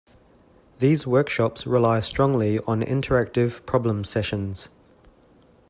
[0.79, 4.69] These workshops rely strongly on interactive problem sessions.